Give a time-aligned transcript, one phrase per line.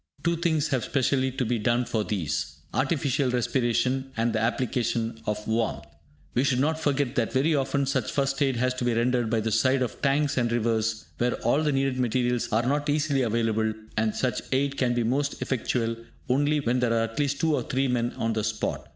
[0.23, 5.47] Two things have specially to be done for these, artificial respiration, and the application of
[5.47, 5.85] warmth.
[6.33, 9.41] We should not forget that very often such 'First aid' has to be rendered by
[9.41, 13.75] the side of tanks and rivers, where all the needed materials are not easily available,
[13.95, 15.95] and such aid can be most effectual
[16.27, 18.89] only when there are at least two or three men on the spot.